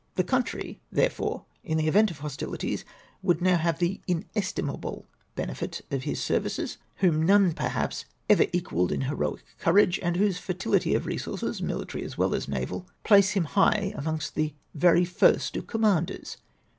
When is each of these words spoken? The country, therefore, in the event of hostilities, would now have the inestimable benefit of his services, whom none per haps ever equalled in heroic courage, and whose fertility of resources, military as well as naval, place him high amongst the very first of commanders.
The 0.15 0.23
country, 0.23 0.81
therefore, 0.91 1.45
in 1.63 1.77
the 1.77 1.87
event 1.87 2.09
of 2.09 2.21
hostilities, 2.21 2.83
would 3.21 3.39
now 3.39 3.57
have 3.57 3.77
the 3.77 4.01
inestimable 4.07 5.05
benefit 5.35 5.83
of 5.91 6.05
his 6.05 6.19
services, 6.19 6.79
whom 6.95 7.21
none 7.21 7.53
per 7.53 7.67
haps 7.69 8.05
ever 8.27 8.47
equalled 8.51 8.91
in 8.91 9.01
heroic 9.01 9.43
courage, 9.59 9.99
and 10.01 10.15
whose 10.15 10.39
fertility 10.39 10.95
of 10.95 11.05
resources, 11.05 11.61
military 11.61 12.03
as 12.03 12.17
well 12.17 12.33
as 12.33 12.47
naval, 12.47 12.87
place 13.03 13.33
him 13.33 13.43
high 13.43 13.93
amongst 13.95 14.33
the 14.33 14.55
very 14.73 15.05
first 15.05 15.55
of 15.55 15.67
commanders. 15.67 16.37